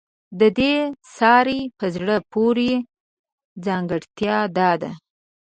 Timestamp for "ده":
4.81-4.91